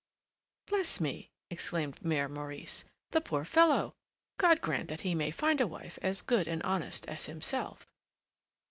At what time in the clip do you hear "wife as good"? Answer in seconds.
5.67-6.47